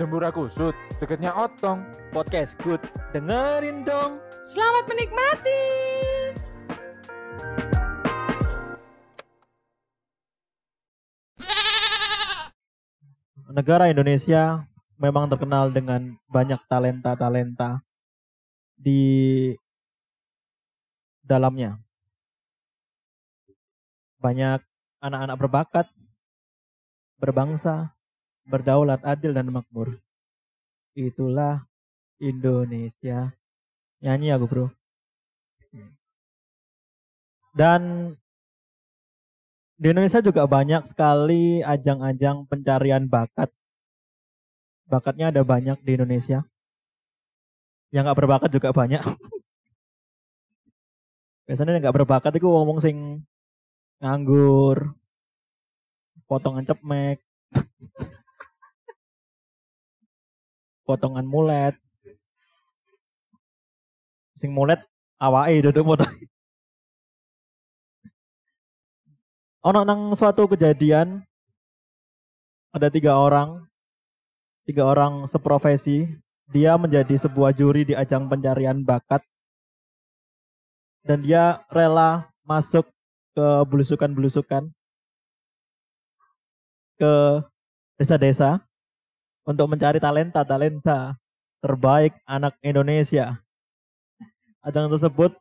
[0.00, 1.84] Dembura Kusut, deketnya Otong.
[2.08, 2.80] Podcast Good.
[3.12, 4.16] Dengerin dong.
[4.48, 5.60] Selamat menikmati.
[13.52, 14.64] Negara Indonesia
[14.96, 17.84] memang terkenal dengan banyak talenta-talenta
[18.80, 19.52] di
[21.20, 21.76] dalamnya.
[24.16, 24.64] Banyak
[25.04, 25.86] anak-anak berbakat,
[27.20, 27.92] berbangsa,
[28.50, 30.02] berdaulat, adil, dan makmur.
[30.98, 31.62] Itulah
[32.18, 33.30] Indonesia.
[34.02, 34.66] Nyanyi aku bro.
[37.50, 38.14] Dan
[39.80, 43.48] di Indonesia juga banyak sekali ajang-ajang pencarian bakat.
[44.86, 46.44] Bakatnya ada banyak di Indonesia.
[47.90, 49.02] Yang nggak berbakat juga banyak.
[51.48, 53.26] Biasanya yang nggak berbakat itu ngomong sing
[53.98, 54.94] nganggur,
[56.30, 57.18] potongan cepmek,
[60.90, 61.78] potongan mulet,
[64.34, 64.82] sing mulet
[65.22, 66.10] awake duduk potong.
[69.70, 71.22] Ono nang suatu kejadian
[72.74, 73.62] ada tiga orang,
[74.66, 76.10] tiga orang seprofesi.
[76.50, 79.22] Dia menjadi sebuah juri di ajang pencarian bakat
[81.06, 82.82] dan dia rela masuk
[83.38, 84.66] ke belusukan-belusukan
[86.98, 87.12] ke
[87.96, 88.60] desa-desa
[89.50, 91.18] untuk mencari talenta-talenta
[91.58, 93.34] terbaik anak Indonesia.
[94.62, 95.34] Ajang tersebut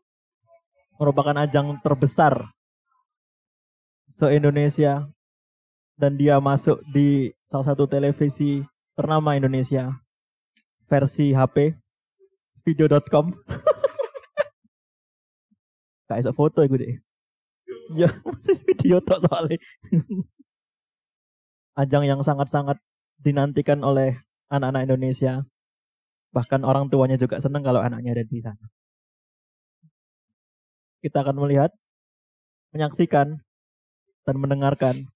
[0.97, 2.49] merupakan ajang terbesar
[4.17, 5.05] se-Indonesia
[5.95, 8.65] dan dia masuk di salah satu televisi
[8.97, 9.93] ternama Indonesia
[10.89, 11.77] versi HP
[12.65, 13.31] video.com
[16.09, 16.97] Gak iso foto iku deh.
[17.93, 19.61] Ya, masih video tok soalnya.
[21.79, 22.81] Ajang yang sangat-sangat
[23.19, 25.45] dinantikan oleh anak-anak Indonesia.
[26.31, 28.65] Bahkan orang tuanya juga senang kalau anaknya ada di sana.
[30.99, 31.71] Kita akan melihat,
[32.75, 33.39] menyaksikan,
[34.27, 35.09] dan mendengarkan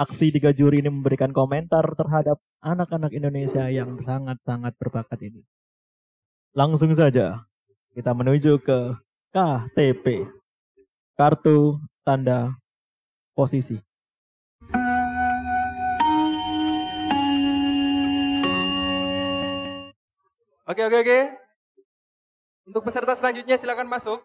[0.00, 5.46] aksi tiga juri ini memberikan komentar terhadap anak-anak Indonesia yang sangat-sangat berbakat ini.
[6.56, 7.46] Langsung saja
[7.94, 8.96] kita menuju ke
[9.30, 10.26] KTP.
[11.14, 12.56] Kartu tanda
[13.36, 13.91] posisi.
[20.72, 21.18] Oke oke oke.
[22.64, 24.24] Untuk peserta selanjutnya silakan masuk.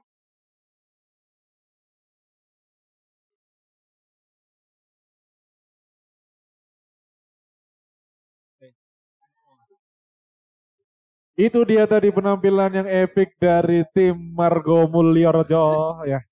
[11.36, 16.24] Itu dia tadi penampilan yang epic dari tim Margo Mulyorjo ya.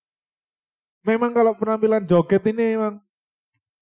[1.04, 3.04] Memang kalau penampilan joget ini memang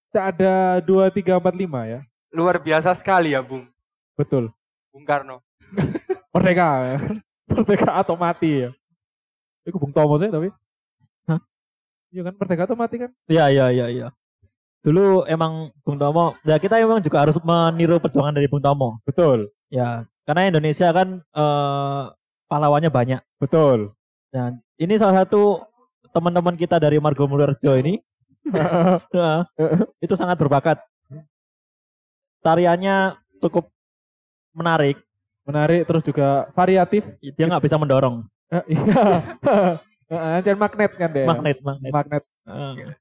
[0.10, 2.02] tak ada 2 3 4 5 ya.
[2.34, 3.70] Luar biasa sekali ya, Bung.
[4.18, 4.50] Betul.
[4.90, 5.46] Bung Karno.
[6.34, 6.98] Merdeka ya.
[7.54, 8.70] Merdeka atau mati ya.
[9.64, 10.52] Itu Bung Tomo sih tapi.
[11.30, 11.40] Hah?
[12.12, 13.12] Iya kan merdeka atau mati kan?
[13.32, 14.08] Iya, iya, iya, iya.
[14.84, 19.00] Dulu emang Bung Tomo, ya kita emang juga harus meniru perjuangan dari Bung Tomo.
[19.08, 19.48] Betul.
[19.72, 22.04] Ya, karena Indonesia kan eh,
[22.52, 23.22] pahlawannya banyak.
[23.40, 23.96] Betul.
[24.28, 25.64] Dan ini salah satu
[26.12, 27.98] teman-teman kita dari Margo Mulyorejo ini
[30.06, 30.78] itu sangat berbakat.
[32.44, 33.72] Tariannya cukup
[34.52, 35.00] menarik.
[35.44, 37.04] Menarik terus juga variatif.
[37.20, 38.24] Dia nggak bisa mendorong.
[38.52, 39.04] Eh, Iya.
[40.38, 41.26] Anjir magnet kan deh.
[41.26, 41.92] Magnet, magnet.
[41.92, 42.24] Magnet.
[42.46, 42.94] Eh,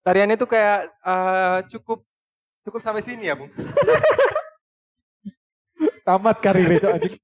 [0.00, 2.06] Tariannya tuh kayak eh, cukup
[2.64, 3.50] cukup sampai sini ya, Bung.
[6.06, 7.14] Tamat karirnya cok anjing.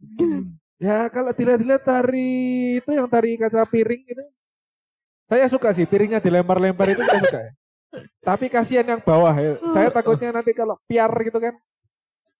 [0.76, 2.28] Ya kalau dilihat-lihat tari
[2.84, 4.24] itu yang tari kaca piring itu.
[5.26, 7.52] Saya suka sih piringnya dilempar-lempar itu saya suka ya.
[8.20, 9.56] Tapi kasihan yang bawah ya.
[9.72, 11.56] Saya takutnya nanti kalau piar gitu kan.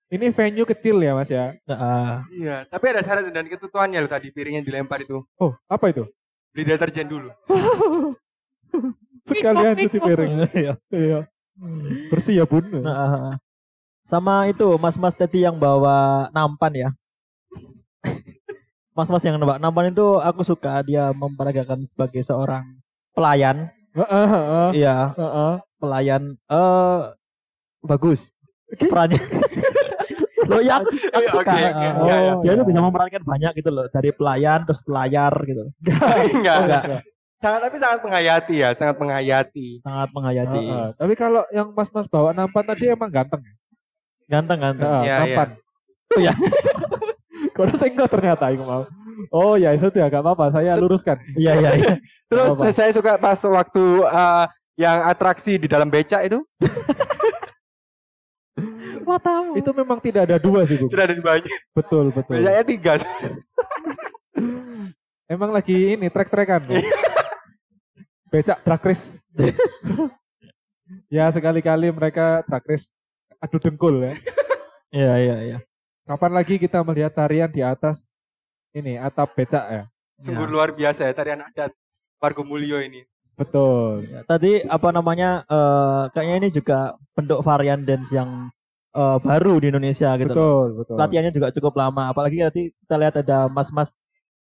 [0.07, 1.51] Ini venue kecil ya mas ya.
[1.67, 5.27] nah, Iya, tapi ada syarat dan ketentuannya loh tadi piringnya dilempar itu.
[5.43, 6.07] Oh apa itu?
[6.55, 7.31] Beli deterjen dulu.
[9.27, 10.33] Sekalian cuci piring.
[10.55, 10.73] Iya.
[10.95, 11.19] Iya.
[12.07, 12.63] Bersih ya bun.
[12.71, 13.35] Nah,
[14.07, 16.89] sama itu mas-mas tadi yang bawa nampan ya.
[18.97, 22.79] Mas-mas yang bawa nampan itu aku suka dia memperagakan sebagai seorang
[23.11, 23.75] pelayan.
[23.97, 25.55] Heeh, heeh, Iya, heeh.
[25.83, 27.01] pelayan eh
[27.83, 28.31] bagus
[28.77, 29.19] perannya.
[30.47, 31.51] Loh ya aku, aku suka.
[31.53, 31.87] oke, oke.
[31.87, 32.33] Eh, Iya, iya.
[32.43, 35.63] Dia tuh bisa memerankan banyak gitu loh dari pelayan terus pelayar gitu.
[36.37, 36.83] enggak, enggak.
[36.87, 37.03] enggak.
[37.37, 39.69] Sangat tapi sangat menghayati ya, sangat menghayati.
[39.85, 40.57] Sangat menghayati.
[40.57, 40.87] Heeh.
[40.97, 43.43] Tapi kalau yang mas-mas bawa nampan tadi emang ganteng.
[44.27, 44.89] Ganteng ganteng.
[44.89, 45.49] Heeh, Iya, nampan.
[46.17, 46.33] Oh ya.
[47.53, 48.83] Kalau saya enggak ternyata aku mau.
[49.33, 50.53] Oh ya itu ya gak apa-apa.
[50.53, 51.17] Saya luruskan.
[51.37, 51.93] Iya iya iya.
[52.29, 52.73] Terus Apa-apa.
[52.73, 54.45] saya suka pas waktu eh,
[54.77, 56.41] yang atraksi di dalam becak itu.
[59.07, 59.55] Matamu.
[59.55, 60.91] Itu memang tidak ada dua sih, Bung.
[60.91, 61.59] Tidak ada di banyak.
[61.71, 62.43] Betul, betul.
[62.43, 62.93] Banyaknya tiga.
[65.33, 66.67] Emang lagi ini trek-trekan.
[66.67, 66.83] Bung.
[68.35, 69.15] Becak drag race.
[71.15, 72.91] ya sekali-kali mereka drag race
[73.39, 74.15] adu dengkul ya.
[74.91, 75.59] Iya iya iya.
[76.07, 78.15] Kapan lagi kita melihat tarian di atas
[78.75, 79.85] ini atap becak ya?
[80.23, 81.75] Sungguh luar biasa ya tarian adat
[82.23, 83.07] Margo Mulyo ini.
[83.37, 84.09] Betul.
[84.09, 88.49] Ya, Tadi apa namanya eh kayaknya ini juga bentuk varian dance yang
[88.97, 90.33] eh, baru di Indonesia gitu.
[90.33, 90.37] loh.
[90.37, 90.97] Betul, betul.
[90.97, 92.09] Latihannya juga cukup lama.
[92.11, 93.93] Apalagi tadi kita lihat ada mas-mas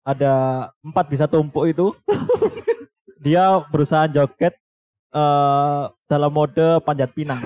[0.07, 0.35] ada
[0.81, 1.93] empat bisa tumpuk itu.
[3.25, 4.55] Dia berusaha joget
[5.17, 7.43] eh dalam mode panjat pinang.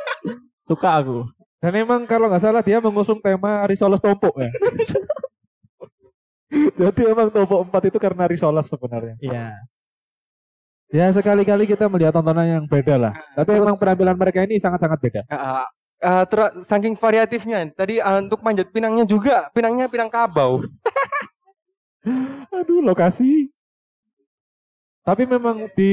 [0.68, 1.24] Suka aku.
[1.62, 4.50] Dan emang kalau nggak salah dia mengusung tema Risoles Tompok ya.
[6.78, 9.16] Jadi emang Tompok 4 itu karena Risoles sebenarnya.
[9.18, 9.46] Iya.
[10.94, 13.14] Ya sekali-kali kita melihat tontonan yang beda lah.
[13.34, 15.20] Tapi emang penampilan mereka ini sangat-sangat beda.
[15.26, 15.66] Uh,
[16.02, 17.68] uh, ter- saking variatifnya.
[17.72, 20.64] Tadi uh, untuk manjat pinangnya juga, pinangnya pinang kabau.
[22.56, 23.50] Aduh lokasi.
[25.06, 25.92] Tapi memang di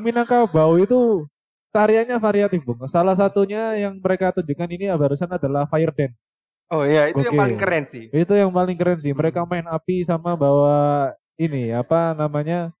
[0.00, 1.28] Minangkabau itu
[1.76, 2.88] tariannya variatif bung.
[2.88, 6.32] Salah satunya yang mereka tunjukkan ini barusan adalah fire dance.
[6.72, 7.42] Oh iya, itu yang Oke.
[7.44, 8.04] paling keren sih.
[8.10, 9.12] Itu yang paling keren sih.
[9.12, 12.72] Mereka main api sama bawa ini apa namanya?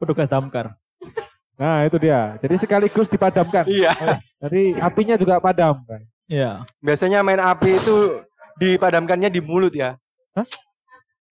[0.00, 0.74] Petugas damkar.
[1.56, 2.36] Nah itu dia.
[2.44, 3.64] Jadi sekaligus dipadamkan.
[3.64, 3.92] Iya.
[4.40, 6.00] Jadi apinya juga padam kan.
[6.28, 6.62] Iya.
[6.84, 8.20] Biasanya main api itu
[8.60, 9.96] dipadamkannya di mulut ya.
[10.36, 10.44] Hah?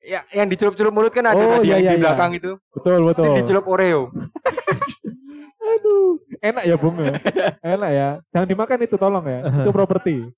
[0.05, 2.03] Ya, yang dicelup-celup mulut kan ada Oh, tadi iya, yang iya, di iya.
[2.05, 2.51] belakang itu.
[2.77, 3.25] Betul betul.
[3.25, 4.01] Itu dicelup Oreo.
[5.65, 7.17] Aduh, enak ya bung ya.
[7.65, 8.07] Enak ya.
[8.29, 9.39] Jangan dimakan itu tolong ya.
[9.65, 10.29] Itu properti.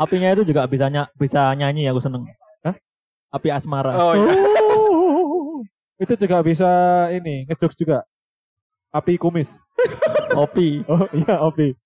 [0.00, 2.24] Apinya itu juga bisa ny- bisa nyanyi aku seneng.
[2.64, 2.74] Hah?
[3.28, 3.92] Api asmara.
[3.92, 4.32] Oh iya.
[4.64, 5.60] Oh,
[6.00, 6.70] itu juga bisa
[7.12, 8.08] ini ngejokes juga.
[8.88, 9.52] Api kumis.
[10.42, 10.84] Opi.
[10.88, 11.76] Oh iya api.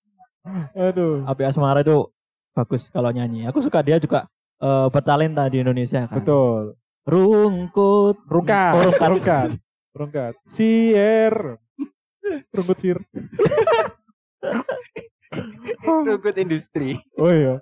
[0.75, 1.27] Aduh.
[1.27, 2.07] Api asmara itu
[2.55, 3.47] bagus kalau nyanyi.
[3.47, 4.27] Aku suka dia juga
[4.63, 6.23] eh, bertalenta di Indonesia kan.
[6.23, 6.79] Betul.
[7.03, 8.23] Rungkut.
[8.27, 8.73] Rungkat.
[8.73, 9.09] Oh, rungkat.
[9.11, 9.49] Rungkat.
[9.93, 10.33] Rungkat.
[10.47, 11.59] Sier.
[12.55, 12.97] Rungkut sir.
[15.83, 17.03] Rungkut industri.
[17.19, 17.59] Oh iya.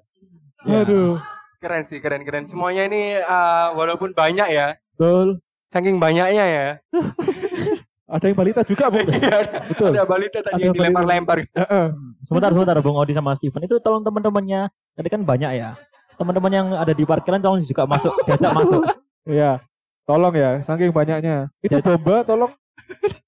[0.70, 0.86] Ya.
[0.86, 1.18] Aduh.
[1.62, 2.50] Keren sih, keren-keren.
[2.50, 4.78] Semuanya ini uh, walaupun banyak ya.
[4.98, 5.42] Betul.
[5.74, 6.68] Saking banyaknya ya.
[8.12, 9.00] Ada yang balita juga bu.
[9.72, 9.96] Betul.
[9.96, 11.48] Ada balita tadi Ada yang dilempar-lempar.
[11.48, 11.86] Heeh.
[12.28, 13.64] Sebentar, sebentar Bung Odi sama Steven.
[13.64, 14.68] Itu tolong teman-temannya.
[15.00, 15.80] Tadi kan banyak ya.
[16.20, 18.84] Teman-teman yang ada di parkiran tolong juga masuk, diajak masuk.
[19.24, 19.64] Iya.
[20.04, 21.48] Tolong ya, saking banyaknya.
[21.64, 21.86] Itu Ya.
[21.86, 22.52] bomba tolong.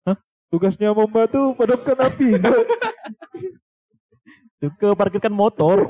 [0.04, 0.18] Hah?
[0.52, 2.36] Tugasnya bomba tuh padamkan api.
[4.60, 5.88] Juga parkirkan motor.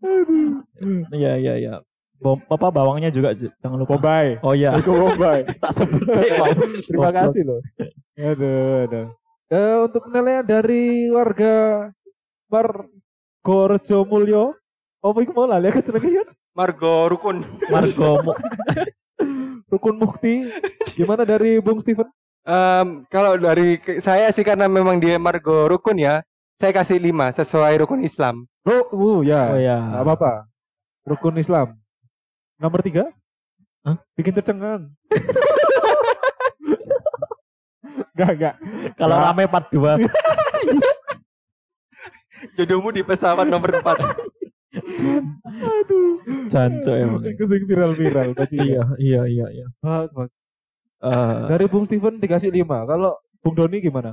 [0.00, 0.62] Aduh.
[1.16, 1.74] Iya, iya, iya.
[2.20, 3.96] Bom, apa bawangnya juga jangan lupa.
[3.96, 4.36] Bombay.
[4.44, 5.48] Oh iya, Itu Bombay.
[5.64, 6.28] tak sebut sih.
[6.92, 7.60] Terima kasih loh.
[8.20, 9.06] Aduh, aduh.
[9.50, 11.88] Eh, untuk penilaian dari warga
[12.52, 14.52] Margorejo Mulyo.
[15.00, 16.24] Oh, iku mau lali aku jenenge ya.
[16.52, 17.40] Margo Rukun.
[17.72, 18.36] Margo Mu-
[19.72, 20.44] Rukun Mukti.
[20.92, 22.04] Gimana dari Bung Steven?
[22.44, 26.20] Em, kalau dari saya sih karena memang dia Margo Rukun ya.
[26.60, 28.44] Saya kasih 5 sesuai rukun Islam.
[28.68, 29.56] Oh, uh, ya.
[29.56, 29.80] Oh ya.
[30.04, 30.44] Apa-apa.
[31.08, 31.79] Rukun Islam.
[32.60, 33.08] Nomor tiga?
[33.82, 33.96] Hah?
[34.14, 34.92] Bikin tercengang.
[38.12, 38.54] Gak, gak.
[39.00, 39.28] Kalau Nggak.
[39.32, 39.96] rame part 2.
[42.60, 43.80] Jodohmu di pesawat nomor 4.
[45.40, 46.20] Aduh.
[46.52, 47.24] Jancok emang.
[47.24, 48.36] Itu sing viral-viral.
[48.52, 49.66] Iya, iya, iya, iya.
[51.00, 52.84] Eh, Dari Bung Steven dikasih lima.
[52.84, 54.12] Kalau Bung Doni gimana?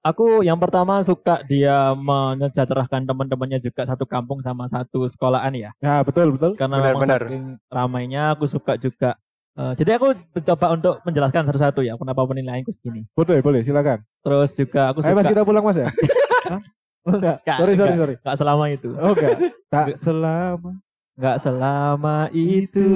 [0.00, 5.70] Aku yang pertama suka dia menyejahterakan teman-temannya juga satu kampung sama satu sekolahan ya.
[5.78, 6.54] Ya, betul, betul.
[6.54, 7.20] Karena Benar, memang benar.
[7.24, 9.18] saking ramainya aku suka juga.
[9.58, 13.02] eh, jadi aku mencoba untuk menjelaskan satu-satu ya kenapa penilaianku segini.
[13.12, 14.06] Boleh, boleh, silakan.
[14.22, 15.88] Terus juga aku Ayo suka Mas kita pulang Mas ya?
[16.52, 16.62] Hah?
[17.08, 17.36] Oh, enggak.
[17.42, 18.14] Nggak, Sorry, sorry, sorry.
[18.20, 18.90] Gak selama itu.
[18.94, 19.38] Oh, enggak.
[19.72, 20.70] Tak selama
[21.18, 22.90] Gak selama itu.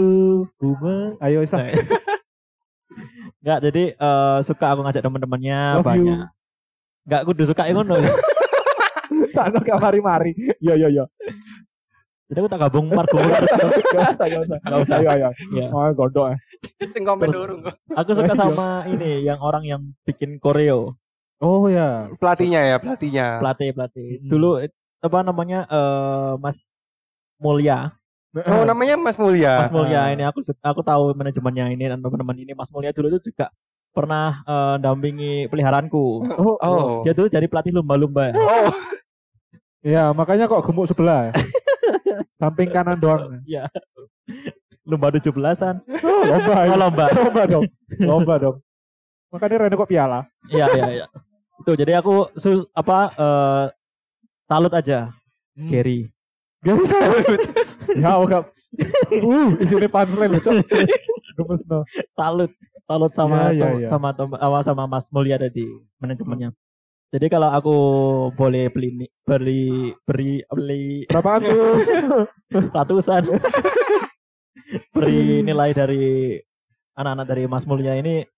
[0.60, 1.66] me- Ayo, Islam.
[3.46, 6.14] Gak jadi eh, suka aku ngajak teman-temannya Love you.
[7.02, 7.10] Banyak.
[7.10, 7.94] Gak kudu suka ya ngono.
[9.30, 10.32] Sana kamari mari.
[10.58, 11.04] Iya, iya, iya.
[12.26, 13.44] Jadi aku tak gabung Margo Mulyo.
[13.92, 14.58] Gak usah, gak usah.
[14.58, 14.96] Gak usah.
[14.98, 15.28] Ayo, ayo.
[15.52, 15.68] Ya.
[15.68, 16.36] Oh, gondok ya.
[16.88, 17.76] Sing komen urung kok.
[17.92, 18.40] Aku suka Iya.
[18.40, 20.96] sama ini yang orang yang bikin koreo,
[21.38, 22.08] Oh ya.
[22.16, 23.42] Pelatihnya ya, pelatihnya.
[23.42, 24.08] pelatih pelatih.
[24.16, 24.28] Hmm.
[24.30, 24.70] Dulu eh,
[25.02, 26.80] apa namanya eh, Mas
[27.36, 27.92] Mulya,
[28.32, 29.66] Oh, namanya Mas Mulya.
[29.66, 30.08] Mas Mulya Ah.
[30.08, 33.52] ini aku su- aku tahu manajemennya ini dan teman-teman ini Mas Mulya dulu itu juga
[33.92, 36.04] pernah eh, dampingi peliharaanku.
[36.36, 37.04] Oh, Oh.
[37.04, 38.32] Dia dulu jadi pelatih lumba-lumba.
[38.34, 38.72] Oh,
[39.82, 41.32] Ya, makanya kok gemuk sebelah ya.
[42.40, 43.42] Samping kanan doang.
[43.42, 43.66] Iya.
[44.86, 45.82] Lumba 17-an.
[46.02, 46.54] Oh, lomba.
[46.54, 46.74] Oh, ya.
[46.78, 47.04] lomba.
[47.18, 47.64] Lomba dong.
[47.98, 48.56] Lomba dong.
[49.34, 50.22] Makanya Rene kok piala.
[50.46, 51.06] Iya iya iya.
[51.62, 53.64] Tuh, jadi aku su- apa eh,
[54.46, 55.10] salut aja
[55.52, 55.68] Hmm.
[55.68, 56.08] Gary.
[56.64, 56.96] Gak bisa.
[58.02, 58.48] ya, enggak.
[59.12, 60.64] Uh, isinya punchline Cok.
[61.36, 61.84] Gemes no.
[62.16, 62.48] Salut,
[62.92, 63.88] salut sama Ya, ya, Tom- ya.
[63.88, 65.64] sama sama sama Mas Mulya tadi
[65.96, 66.52] manajemennya.
[67.08, 67.76] Jadi kalau aku
[68.32, 68.88] boleh beli
[69.24, 69.64] beli
[70.04, 71.76] beri beli Berapaan tuh?
[72.76, 73.32] ratusan
[74.92, 76.36] beri nilai dari
[76.92, 78.28] anak-anak dari Mas Mulya ini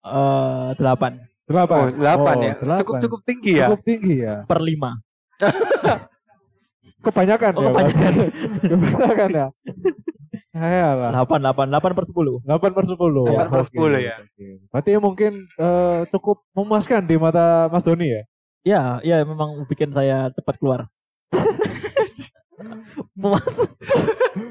[0.00, 1.98] eh delapan Oh, Delapan.
[1.98, 2.54] 8 Oh, ya.
[2.62, 2.78] delapan.
[2.78, 3.66] Cukup cukup tinggi ya.
[3.66, 4.46] Cukup tinggi ya.
[4.46, 5.02] per lima.
[7.04, 7.68] Kebanyakan Oh, ya.
[7.74, 8.12] kebanyakan.
[8.62, 9.46] Kebanyakan ya.
[10.60, 11.10] Ya lah.
[11.16, 12.36] Delapan, delapan, delapan per sepuluh.
[12.44, 13.00] 8 per 10.
[13.00, 14.16] Delapan per 10 ya.
[14.68, 18.22] Berarti mungkin eh, cukup memuaskan di mata Mas Doni ya.
[18.60, 20.92] Ya, ya memang bikin saya cepat keluar.
[23.16, 23.56] Memas.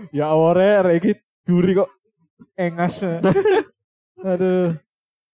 [0.09, 1.13] Ya awore regi
[1.45, 1.93] juri kok
[2.57, 2.97] engas.
[4.25, 4.73] Aduh.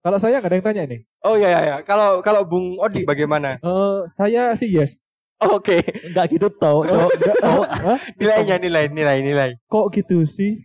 [0.06, 1.02] Kalau saya nggak ada yang tanya nih.
[1.26, 1.76] Oh iya iya iya.
[1.88, 3.58] Kalau kalau Bung Odi bagaimana?
[3.64, 5.05] Eh saya sih yes.
[5.44, 5.84] Oke.
[6.08, 7.12] Enggak gitu tau, cowok.
[7.44, 7.68] cowok.
[7.84, 8.00] Hah?
[8.16, 9.50] Nilainya nilai nilai nilai.
[9.68, 10.64] Kok gitu sih?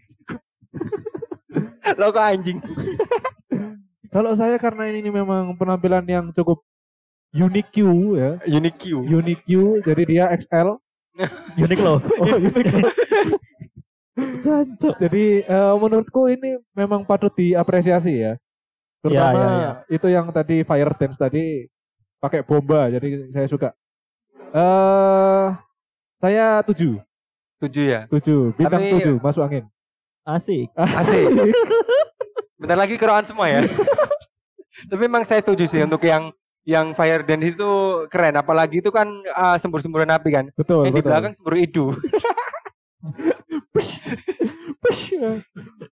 [1.98, 2.58] Lo kok anjing.
[4.10, 6.62] Kalau saya karena ini memang penampilan yang cukup
[7.30, 9.06] unique ya, Unique Q.
[9.06, 9.46] unique
[9.86, 10.78] jadi dia XL.
[11.64, 11.98] Unik loh.
[12.22, 12.70] Oh, unique.
[14.42, 14.94] Jancuk.
[14.98, 18.32] Jadi eh, menurutku ini memang patut diapresiasi ya.
[19.00, 19.72] Terutama Ya, ya, ya.
[19.88, 21.64] itu yang tadi fire dance tadi
[22.20, 23.72] pakai bomba, jadi saya suka.
[24.50, 25.46] Eh
[26.20, 27.00] saya tujuh,
[27.60, 28.00] Tujuh ya.
[28.10, 29.64] tujuh, bintang Tapi- tujuh, masuk angin.
[30.20, 30.68] Asik.
[30.76, 31.24] Asik.
[32.60, 33.64] Bentar lagi keroan semua ya.
[34.90, 36.28] Tapi memang saya setuju sih untuk yang
[36.64, 37.70] yang fire dance itu
[38.08, 38.36] keren.
[38.36, 40.44] Apalagi itu kan ah, sembur-semburan api kan.
[40.52, 41.08] betul, yang di betul.
[41.08, 41.86] belakang sembur idu.
[44.80, 45.16] Push.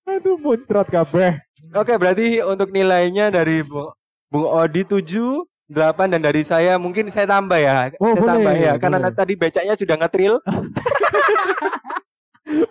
[0.04, 1.40] Aduh, muncrat kabeh.
[1.72, 3.92] Oke, berarti untuk nilainya dari Bung,
[4.28, 7.92] Bung Odi 7, 8 dan dari saya mungkin saya tambah ya.
[8.00, 9.12] Oh, saya boleh, tambah ya karena boleh.
[9.12, 10.40] tadi becaknya sudah ngetril.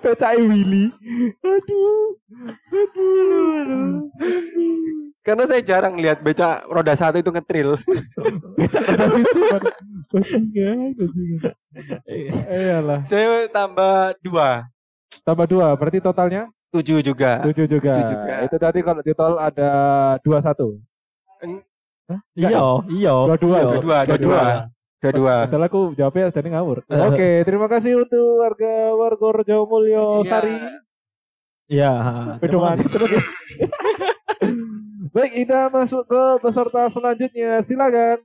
[0.02, 0.90] Pecai Willy.
[1.46, 2.18] Aduh.
[2.74, 4.10] Aduh.
[5.22, 7.78] karena saya jarang lihat becak roda satu itu ngetril.
[8.58, 8.82] Becak.
[10.08, 11.52] Bajingan, bajingan.
[12.48, 13.00] Iyalah.
[13.06, 14.66] saya tambah 2,
[15.28, 17.44] Tambah dua, berarti totalnya 7 juga.
[17.44, 17.92] tujuh juga.
[17.94, 18.34] Tujuh juga.
[18.48, 19.70] Itu tadi kalau di tol ada
[20.24, 20.80] dua satu.
[22.08, 22.50] Iya,
[22.88, 23.14] iya.
[23.28, 23.68] Dua-dua, iya.
[23.68, 24.42] Dua-dua, dua-dua.
[24.98, 25.34] Dua-dua.
[25.46, 26.78] Padahal aku jawabnya jadi ngawur.
[26.88, 27.04] Eh.
[27.12, 30.30] Oke, terima kasih untuk warga Warga Mulyo Iya.
[30.32, 30.56] Sari.
[31.68, 31.92] Iya.
[32.40, 32.78] Pedoman.
[35.16, 37.60] Baik, kita masuk ke peserta selanjutnya.
[37.60, 38.24] Silakan.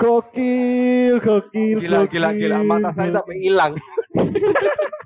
[0.00, 2.64] Gokil, gokil, Gila, gila, gila.
[2.64, 3.76] Mata saya sampai hilang.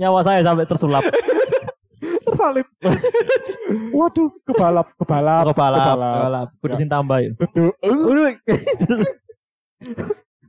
[0.00, 1.04] Nyawa saya sampai tersulap.
[2.24, 2.66] tersalip.
[3.92, 6.48] Waduh, kebalap, kebalap, Aku balap, balap.
[6.64, 7.30] Kudu sing tambah ya.
[7.42, 7.76] Betul.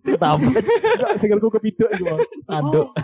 [0.07, 0.51] Sing tambah
[1.19, 2.05] sikilku kepiduk itu.
[2.47, 2.95] Tanduk.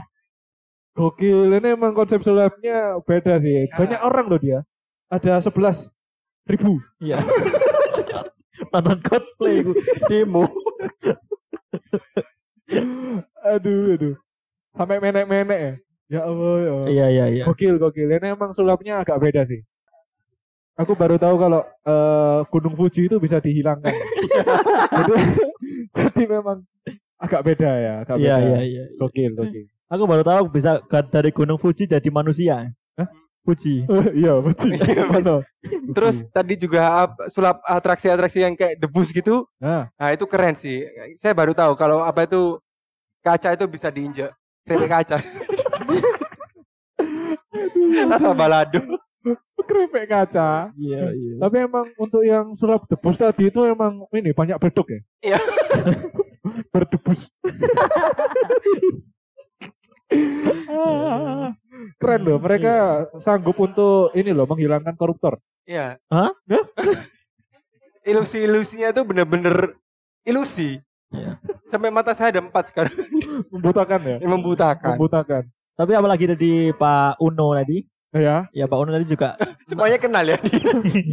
[0.98, 3.70] Gokil, ini emang konsep sulapnya beda sih.
[3.76, 4.66] Banyak orang loh dia.
[5.12, 5.94] Ada 11
[6.50, 6.82] ribu.
[7.04, 7.22] Iya.
[8.74, 9.62] Nonton cosplay
[10.10, 10.50] demo.
[13.46, 14.16] Aduh, aduh.
[14.74, 15.74] Sampai menek-menek ya.
[16.08, 16.88] Ya Allah, ya Allah.
[16.88, 17.44] Iya, iya, iya.
[17.44, 18.08] Gokil, gokil.
[18.08, 19.60] Ini emang sulapnya agak beda sih.
[20.78, 23.92] Aku baru tahu kalau eh, Gunung Fuji itu bisa dihilangkan.
[24.98, 25.14] jadi,
[25.98, 26.64] jadi memang
[27.18, 27.94] agak beda ya.
[28.06, 28.46] Agak Iya, beda.
[28.48, 28.84] iya, iya.
[28.96, 29.66] Gokil, gokil.
[29.88, 32.72] Aku baru tahu bisa dari Gunung Fuji jadi manusia.
[32.96, 33.10] Hah?
[33.44, 33.84] Fuji.
[34.22, 34.80] iya, betul.
[35.12, 35.40] Betul.
[35.92, 39.44] Terus tadi juga ap- sulap atraksi-atraksi yang kayak debus gitu.
[39.60, 40.88] Nah, Nah, itu keren sih.
[41.20, 42.60] Saya baru tahu kalau apa itu
[43.20, 44.32] kaca itu bisa diinjak.
[44.64, 45.18] Keripik kaca.
[48.14, 48.82] Asal balado.
[49.68, 50.72] keripik kaca.
[50.80, 51.36] Iya, iya.
[51.44, 55.00] Tapi emang untuk yang sulap debus tadi itu emang ini banyak beduk ya?
[55.36, 55.40] Iya.
[56.74, 57.28] Berdebus.
[62.00, 65.36] Keren loh, mereka sanggup untuk ini loh menghilangkan koruptor.
[65.68, 66.00] Iya.
[66.08, 66.32] Hah?
[68.08, 69.76] Ilusi-ilusinya tuh bener-bener
[70.24, 70.80] ilusi.
[71.12, 71.40] Iya.
[71.68, 72.96] Sampai mata saya ada empat sekarang.
[73.54, 74.18] Membutakan ya?
[74.24, 74.96] Yang membutakan.
[74.96, 75.44] Membutakan.
[75.78, 77.86] Tapi apalagi dari Pak Uno tadi?
[78.18, 79.38] Ya, Ya Pak Uno tadi juga
[79.70, 80.40] Semuanya kenal ya.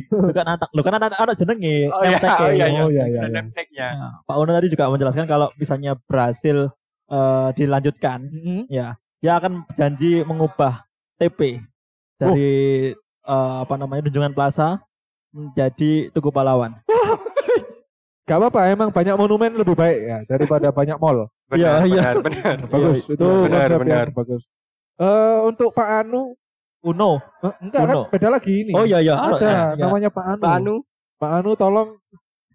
[0.08, 2.32] juga anak lo kan anak anak jenenge Oh iya, ya.
[2.40, 3.88] oh iya, Oh, iya, iya, Ada iya.
[3.92, 6.72] Nah, Pak Uno tadi juga menjelaskan kalau misalnya berhasil
[7.12, 8.24] eh, dilanjutkan,
[8.72, 10.80] ya dia akan janji mengubah
[11.20, 11.60] TP
[12.16, 12.52] dari
[12.96, 14.80] eh, apa namanya Tunjungan Plaza
[15.34, 16.78] menjadi Tugu Pahlawan.
[18.24, 18.60] Gak apa-apa.
[18.68, 21.28] Emang banyak monumen lebih baik ya daripada banyak mall.
[21.48, 22.02] Benar, Iya, iya.
[22.16, 22.56] benar, benar.
[22.66, 24.06] Bagus, Iya, itu benar, konsep benar.
[24.08, 24.42] yang bagus.
[24.94, 26.22] Eh untuk Pak Anu,
[26.84, 27.12] Uno.
[27.40, 28.02] Eh, enggak kan Uno.
[28.08, 28.72] beda lagi ini.
[28.72, 29.14] Oh iya iya.
[29.16, 29.82] Ada Ya, ya.
[29.84, 30.40] namanya Pak Anu.
[30.40, 30.74] Pak Anu,
[31.20, 31.88] Pak Anu tolong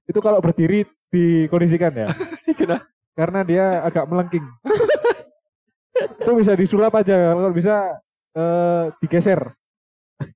[0.06, 2.08] itu kalau berdiri dikondisikan ya.
[2.60, 2.86] Kenapa?
[3.14, 4.46] Karena dia agak melengking.
[6.24, 7.76] itu bisa disulap aja kalau bisa
[8.34, 9.52] eh, digeser.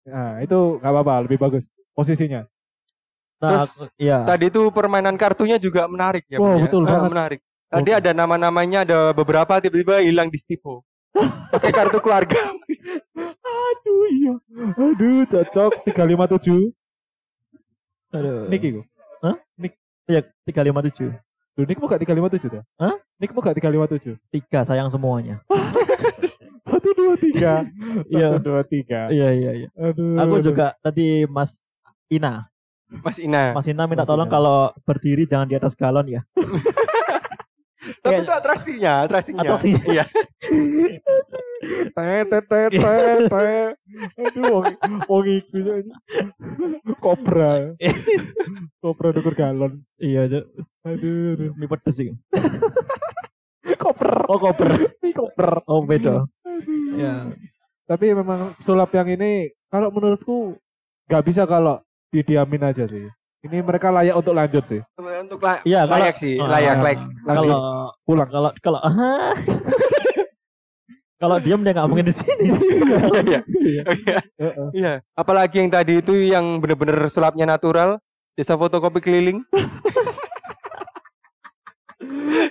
[0.07, 2.43] Nah, itu nggak apa-apa, lebih bagus posisinya.
[3.43, 4.23] Nah, Terus, iya.
[4.23, 6.39] tadi itu permainan kartunya juga menarik ya.
[6.39, 6.63] Wow, ya?
[6.63, 7.09] betul Ah, banget.
[7.11, 7.39] menarik.
[7.67, 7.99] Tadi Betul.
[7.99, 10.87] ada nama-namanya, ada beberapa tiba-tiba hilang di Stipo.
[11.51, 12.37] Pakai kartu keluarga.
[13.43, 14.33] Aduh iya.
[14.79, 16.71] Aduh cocok 357.
[18.15, 18.47] Aduh.
[18.47, 18.81] Nick itu.
[20.03, 21.15] Iya, 357.
[21.55, 22.63] Lu Nick mau gak 357 tuh?
[22.75, 22.95] Hah?
[23.21, 24.19] Nick mau gak 357?
[24.35, 25.39] Tiga sayang semuanya.
[26.67, 27.63] Satu dua tiga.
[28.11, 28.35] Iya.
[28.35, 29.07] Satu dua tiga.
[29.07, 29.69] Iya iya iya.
[29.79, 30.19] Aduh.
[30.19, 30.45] Aku aduh.
[30.51, 31.63] juga tadi Mas
[32.11, 32.51] Ina,
[33.01, 33.57] Mas Ina.
[33.57, 34.35] Mas Ina minta Mas tolong Ina.
[34.35, 36.21] kalau berdiri jangan di atas galon ya.
[37.83, 39.41] Tapi Kayak- itu atraksinya, atraksinya.
[39.43, 39.83] Atraksinya.
[39.91, 40.03] Iya.
[41.95, 43.75] Tet tet tet tet.
[44.19, 44.65] Aduh wong
[45.07, 45.75] wong iku ya.
[46.99, 47.75] Kobra.
[48.83, 49.83] Kobra dukur galon.
[49.99, 50.43] Iya, Cuk.
[50.83, 51.35] Aduh.
[51.35, 51.49] aduh.
[51.59, 52.11] Ini pedes sih.
[53.83, 54.27] Koper.
[54.27, 54.95] Oh, koper.
[55.03, 55.51] Ini koper.
[55.67, 56.27] Oh, beda.
[56.95, 57.31] Ya.
[57.83, 60.55] Tapi memang sulap yang ini kalau menurutku
[61.07, 61.83] nggak bisa kalau
[62.13, 63.09] didiamin aja sih.
[63.43, 64.79] Ini mereka layak untuk lanjut sih.
[64.95, 66.99] Untuk la- Iya, kalau- layak sih, Ah, layak, ah, layak.
[67.01, 67.25] Lanjut.
[67.25, 67.59] Kalau
[68.05, 68.29] Pulang.
[68.29, 68.79] kalau kalau
[71.19, 72.45] kalau diam dia nggak mungkin di sini.
[73.25, 73.83] Iya, iya.
[74.37, 74.67] Heeh.
[74.71, 74.93] Iya.
[75.13, 77.99] Apalagi yang tadi itu yang bener-bener sulapnya natural,
[78.33, 79.43] desa fotokopi keliling.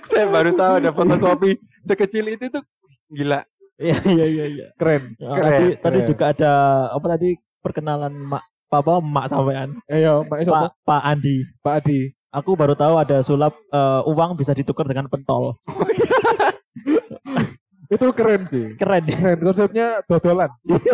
[0.09, 2.63] Saya baru tahu ada fotokopi sekecil itu tuh
[3.09, 3.41] gila.
[3.77, 4.65] Iya iya iya iya.
[4.77, 5.17] Keren.
[5.17, 6.51] Ya, Keren, tadi tadi juga ada
[6.93, 7.29] apa tadi
[7.59, 11.45] perkenalan mak papa mak sampean Ayo, Pak Iso, Pak Pak Andi.
[11.61, 12.09] Pak Adi.
[12.33, 15.61] Aku baru tahu ada sulap eh, uang bisa ditukar dengan pentol.
[17.93, 18.73] Itu keren sih.
[18.73, 19.17] Keren ya.
[19.21, 20.49] Keren konsepnya dodolan.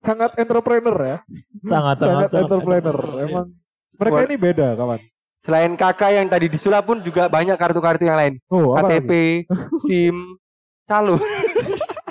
[0.00, 1.16] Sangat entrepreneur ya.
[1.60, 2.96] sangat Sangat, sangat entrepreneur.
[3.20, 3.52] Emang
[4.00, 4.96] mereka ini beda, kawan.
[5.44, 8.40] Selain kakak yang tadi disulap pun juga banyak kartu-kartu yang lain.
[8.48, 9.44] Oh, apa KTP?
[9.84, 10.40] SIM,
[10.88, 11.20] calo.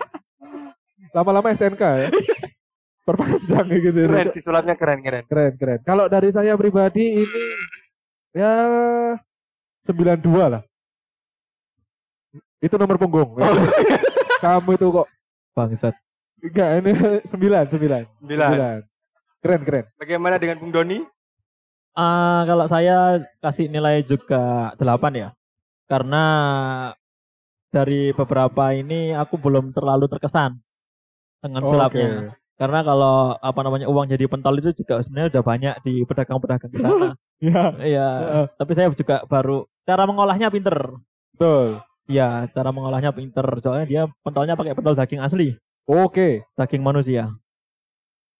[1.17, 2.07] Lama-lama STNK ya.
[3.09, 4.05] Perpanjang gitu.
[4.05, 5.25] Keren sih sulapnya keren keren.
[5.25, 5.79] Keren, keren.
[5.81, 7.43] Kalau dari saya pribadi ini
[8.37, 8.53] ya
[9.89, 10.61] 92 lah.
[12.61, 13.41] Itu nomor punggung.
[13.41, 13.55] Oh.
[14.45, 15.07] Kamu itu kok
[15.57, 15.95] bangsat.
[16.39, 16.91] enggak ini
[17.25, 18.29] 9, 9.
[18.29, 18.85] Bilang.
[19.41, 19.85] Keren, keren.
[19.97, 21.01] Bagaimana dengan Bung Doni?
[21.97, 25.33] Ah, kalau saya kasih nilai juga 8 ya.
[25.89, 26.23] Karena
[27.73, 30.61] dari beberapa ini aku belum terlalu terkesan
[31.41, 31.69] dengan Oke.
[31.73, 32.09] sulapnya.
[32.59, 36.79] Karena kalau apa namanya uang jadi pentol itu juga sebenarnya udah banyak di pedagang-pedagang di
[36.79, 37.09] sana.
[37.39, 38.45] Ya, Iya, Heeh.
[38.59, 40.75] tapi saya juga baru cara mengolahnya pinter.
[41.31, 41.79] betul.
[42.03, 43.47] Iya, cara mengolahnya pinter.
[43.63, 45.55] Soalnya dia pentolnya pakai pentol daging asli,
[45.87, 46.43] Oke.
[46.59, 47.31] daging manusia.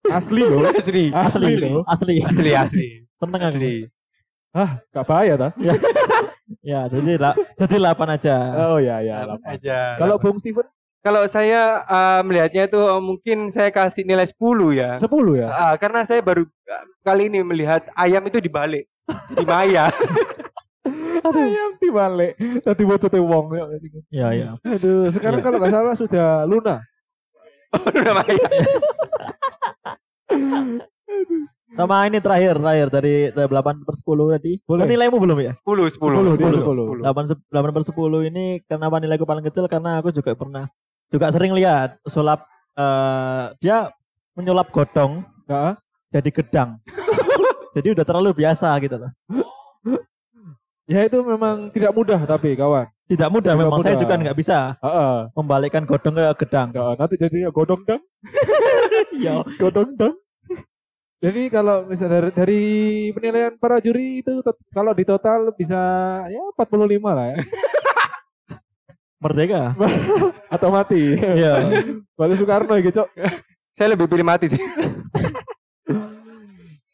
[0.04, 0.60] Asli loh.
[0.76, 1.08] Asli.
[1.08, 1.80] Asli loh.
[1.88, 2.20] asli.
[2.20, 2.86] Asli asli.
[3.16, 3.56] Seneng aku.
[3.56, 3.74] Asli.
[4.50, 5.48] Ah, gak bahaya ta?
[6.60, 8.36] Ya, jadi lah, jadi 8 aja.
[8.68, 9.24] Oh ya ya.
[9.24, 9.48] Delapan.
[9.54, 9.78] aja.
[9.96, 10.66] Kalau Bung Steven
[11.00, 14.36] Kalau saya eh, melihatnya itu eh, mungkin saya kasih nilai 10
[14.76, 14.90] ya.
[15.00, 15.48] 10 ya.
[15.48, 16.44] Ah, karena saya baru
[17.00, 18.84] kali ini melihat ayam itu dibalik
[19.32, 19.88] di Maya.
[21.20, 22.32] Ayam dibalik.
[22.64, 23.52] Tadi bocot wong.
[24.08, 24.56] Ya, ya.
[24.64, 25.44] Aduh, sekarang Iya.
[25.44, 26.80] kalau nggak salah sudah Luna.
[27.76, 28.48] Udah Maya.
[31.70, 34.52] Sama ini terakhir, terakhir dari, dari 8 per 10 tadi.
[34.66, 34.84] Boleh.
[34.84, 35.52] Oh, nilaimu belum ya?
[35.54, 36.66] 10 10 10, dia 10.
[36.66, 37.04] 10.
[37.04, 40.66] 8, se- 8 per 10 ini kenapa nilaiku paling kecil karena aku juga pernah
[41.10, 43.90] juga sering lihat sulap eh dia
[44.34, 45.74] menyulap godong Nah,
[46.14, 46.78] jadi gedang.
[47.76, 49.10] jadi udah terlalu biasa gitu loh.
[50.86, 52.86] ya itu memang tidak mudah tapi kawan.
[53.10, 54.02] Tidak mudah Tidak memang saya mudah.
[54.06, 55.16] juga nggak bisa Heeh.
[55.34, 56.70] membalikkan godong ke gedang.
[56.70, 58.02] Nggak, nanti jadinya godong dang,
[59.18, 59.42] Iya.
[59.58, 60.14] godong dang.
[61.20, 62.62] Jadi kalau misalnya dari, dari
[63.10, 65.76] penilaian para juri itu kalau di total bisa
[66.30, 66.70] ya 45
[67.10, 67.36] lah ya.
[69.20, 69.76] Merdeka.
[70.54, 71.14] Atau mati.
[71.14, 71.54] Iya.
[72.18, 73.08] Balik Soekarno gitu, Cok.
[73.76, 74.60] Saya lebih pilih mati sih.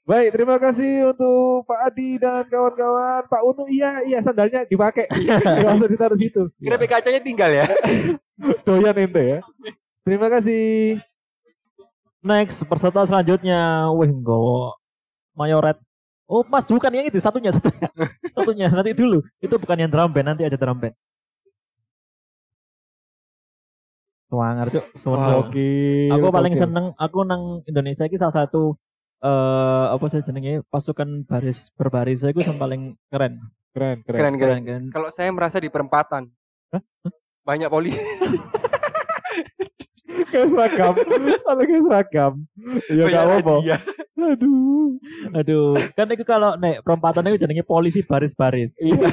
[0.07, 3.27] Baik, terima kasih untuk Pak Adi dan kawan-kawan.
[3.27, 5.11] Pak Unu, iya, iya sandalnya dipakai.
[5.11, 6.47] Nggak usah ditaruh situ.
[6.63, 7.67] Kira kacanya tinggal ya.
[8.63, 9.39] Doyan ente ya.
[10.07, 11.03] Terima kasih.
[12.23, 14.79] Next peserta selanjutnya, wih nggowo
[15.37, 15.77] mayoret.
[16.27, 17.87] Oh mas bukan yang itu satunya satunya
[18.35, 20.91] satunya nanti dulu itu bukan yang drum band nanti aja drum band.
[24.27, 24.85] Suangar cuk.
[25.47, 26.11] Oke.
[26.11, 28.75] Aku paling seneng aku nang Indonesia ini salah satu
[29.17, 33.41] eh apa sih jenenge pasukan baris berbaris aku yang paling keren.
[33.73, 34.19] Keren, keren.
[34.19, 34.61] Keren keren.
[34.63, 34.83] Keren kan.
[34.93, 36.29] Kalau saya merasa di perempatan.
[36.75, 36.83] Hah?
[37.47, 37.97] Banyak polisi.
[40.33, 40.95] kayak seragam.
[41.45, 42.33] Soalnya kayak seragam.
[42.91, 43.55] Ya Oh, gak apa-apa.
[43.63, 43.77] Iya.
[44.17, 44.77] Aduh.
[45.35, 48.73] Aduh, kan itu kalau nek perempatan itu jenenge polisi baris-baris.
[48.81, 48.97] Iya,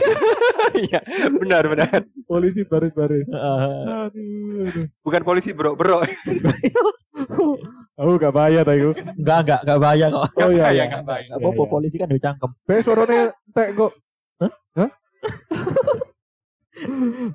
[0.88, 0.99] Iya,
[1.43, 2.08] benar benar.
[2.26, 3.28] polisi baris-baris.
[5.04, 6.02] Bukan polisi bro bro.
[7.93, 8.95] Aku gak bayar aku.
[9.19, 10.26] enggak enggak enggak bahaya kok.
[10.39, 10.84] Oh iya iya.
[10.89, 11.71] Enggak apa-apa iya.
[11.71, 12.52] polisi kan udah cangkem.
[12.65, 13.19] Be sorone
[13.54, 13.91] tek kok.
[14.41, 14.52] Hah?
[14.80, 14.89] Hah?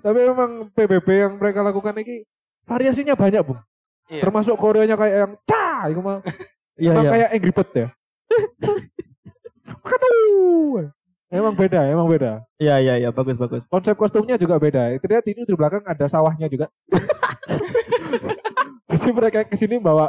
[0.03, 2.27] Tapi memang PBB yang mereka lakukan ini
[2.69, 3.61] variasinya banyak, Bung.
[4.09, 4.23] Iya.
[4.25, 6.19] Termasuk koreanya kayak yang ca, itu mah
[6.79, 7.11] Iya iya.
[7.11, 7.89] kayak Angry Bird ya.
[9.93, 10.89] Aduh.
[11.29, 12.41] Emang beda, emang beda.
[12.57, 13.69] Iya iya iya bagus bagus.
[13.69, 14.97] Konsep kostumnya juga beda.
[14.97, 16.73] Itu lihat ini di belakang ada sawahnya juga.
[18.89, 20.09] Jadi mereka ke sini bawa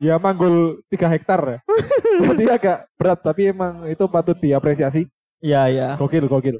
[0.00, 1.58] ya manggul 3 hektar ya.
[2.32, 5.04] Jadi agak berat tapi emang itu patut diapresiasi.
[5.44, 5.88] Iya iya.
[6.00, 6.56] Gokil, gokil.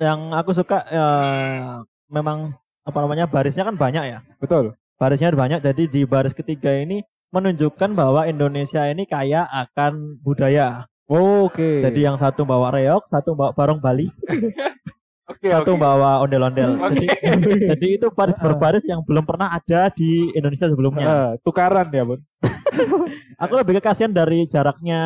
[0.00, 2.56] Yang aku suka eh, memang
[2.88, 4.18] apa namanya barisnya kan banyak ya.
[4.40, 4.80] Betul.
[4.96, 7.04] Barisnya banyak jadi di baris ketiga ini
[7.36, 10.88] menunjukkan bahwa Indonesia ini kaya akan budaya.
[11.08, 11.80] Oke.
[11.80, 14.12] Jadi yang satu bawa reok, satu bawa barong Bali,
[15.28, 15.80] Oke satu oke.
[15.84, 16.80] bawa ondel-ondel.
[16.80, 17.04] Oke.
[17.20, 21.06] Jadi, jadi itu baris berbaris yang belum pernah ada di Indonesia sebelumnya.
[21.08, 22.20] Ah, tukaran ya, Bun.
[23.44, 25.00] Aku lebih ke kasihan dari jaraknya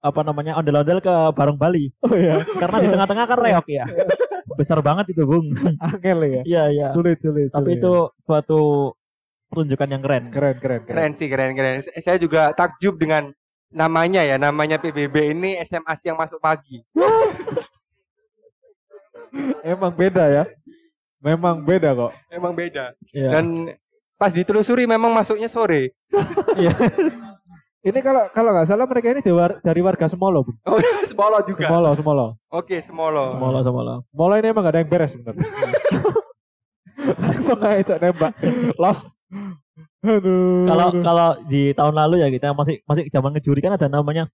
[0.00, 1.92] apa namanya ondel-ondel ke barong Bali.
[2.00, 2.40] Oh iya.
[2.56, 3.84] Karena di tengah-tengah kan reok ya.
[4.56, 5.52] Besar banget itu, Bung.
[5.76, 6.42] Angel ya.
[6.48, 6.88] Iya, iya.
[6.96, 7.52] Sulit, sulit.
[7.52, 7.84] Tapi sulit.
[7.84, 8.60] itu suatu
[9.52, 10.24] pertunjukan yang keren.
[10.32, 10.96] keren, keren, keren.
[10.96, 11.76] Keren sih keren keren.
[12.00, 13.28] Saya juga takjub dengan
[13.70, 16.82] namanya ya namanya PBB ini SMA siang masuk pagi.
[19.62, 20.44] Emang beda ya.
[21.22, 22.12] Memang beda kok.
[22.32, 22.96] Emang beda.
[23.14, 23.38] Iya.
[23.38, 23.70] Dan
[24.18, 25.94] pas ditelusuri memang masuknya sore.
[26.58, 26.74] Iya.
[27.80, 30.44] Ini kalau kalau nggak salah mereka ini dari, dari warga Semolo.
[30.68, 31.64] Oh, Semolo juga.
[31.64, 32.26] Semolo, Semolo.
[32.52, 33.32] Oke, Semolo.
[33.32, 33.94] Semolo semolo.
[34.12, 35.48] Semolo ini emang gak ada yang beres sebenarnya.
[37.24, 38.36] Langsung aja nembak.
[38.76, 39.16] Los.
[40.00, 40.64] Aduh.
[40.64, 44.32] Kalau kalau di tahun lalu ya kita masih masih zaman ngejuri kan ada namanya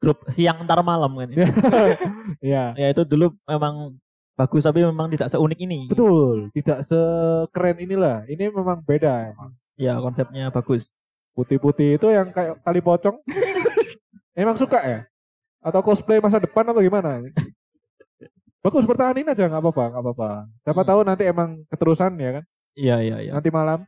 [0.00, 1.28] grup siang antar malam kan.
[1.28, 1.46] Iya.
[2.46, 2.64] Iya.
[2.76, 3.96] Ya itu dulu memang
[4.36, 5.88] bagus tapi memang tidak seunik ini.
[5.88, 8.28] Betul, tidak sekeren inilah.
[8.28, 9.56] Ini memang beda emang.
[9.76, 10.92] Ya konsepnya bagus.
[11.36, 13.20] Putih-putih itu yang kayak tali pocong.
[14.40, 15.00] emang suka ya?
[15.64, 17.20] Atau cosplay masa depan atau gimana?
[18.60, 20.30] Bagus pertahanin aja nggak apa-apa, nggak apa-apa.
[20.64, 20.88] Siapa Hmm.
[20.88, 22.44] tahu nanti emang keterusan ya kan?
[22.76, 23.30] Iya iya iya.
[23.36, 23.84] Nanti malam.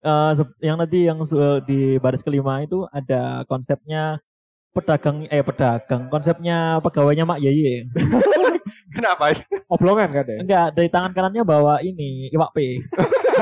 [0.00, 4.22] Eh, se- yang tadi yang se- di baris kelima itu ada konsepnya
[4.70, 7.88] pedagang eh pedagang konsepnya pegawainya Mak Yeye.
[8.96, 9.34] Kenapa?
[9.68, 10.38] Oblongan kan ya?
[10.40, 12.80] Enggak, dari tangan kanannya bawa ini iwak P.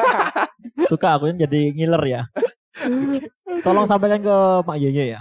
[0.90, 2.22] Suka aku yang jadi ngiler ya.
[3.62, 5.20] Tolong sampaikan ke Mak Yeye ya.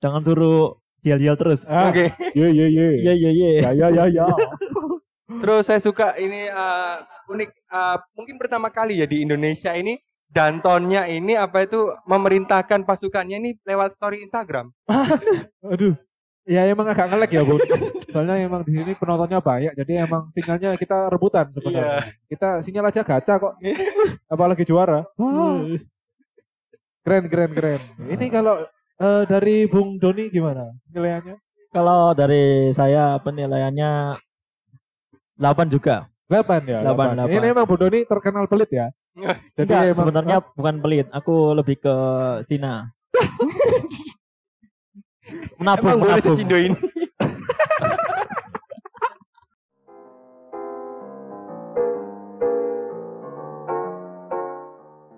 [0.00, 1.64] Jangan suruh dial-dial terus.
[1.64, 2.12] Ah, Oke.
[2.36, 2.88] Ye ye ye.
[3.00, 3.48] Iya iya iya.
[3.60, 4.26] Ya ya ya ya.
[5.40, 6.94] Terus saya suka ini eh,
[7.30, 9.96] unik eh, mungkin pertama kali ya di Indonesia ini
[10.30, 14.70] Dantonnya ini apa itu memerintahkan pasukannya ini lewat story Instagram.
[15.74, 15.98] Aduh.
[16.48, 17.62] Ya emang agak ngelek ya, Bun.
[18.14, 22.10] Soalnya emang di sini penontonnya banyak, jadi emang sinyalnya kita rebutan sebenarnya.
[22.26, 23.54] Kita sinyal aja gacha kok.
[24.34, 25.04] Apalagi juara.
[27.06, 27.80] Keren keren keren.
[28.02, 28.66] Ini kalau
[28.98, 31.38] eh, dari Bung Doni gimana nilainya?
[31.70, 34.18] Kalau dari saya penilaiannya
[35.38, 36.10] 8 juga.
[36.30, 36.78] 8 ya.
[36.86, 37.18] Delapan, 8.
[37.18, 37.34] delapan.
[37.34, 38.86] Ini emang Bung Doni terkenal pelit ya.
[39.58, 41.06] Jadi Enggak, emang sebenarnya bukan pelit.
[41.10, 41.94] Aku lebih ke
[42.46, 42.94] Cina.
[45.58, 46.38] menabung, Emang menabung.
[46.38, 46.78] secindo ini?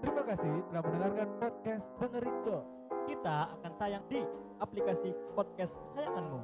[0.03, 2.66] Terima kasih telah mendengarkan podcast dengerin dong.
[3.07, 4.22] Kita akan tayang di
[4.59, 6.40] aplikasi podcast kesayanganmu.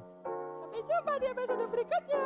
[0.59, 2.24] Sampai jumpa di episode berikutnya.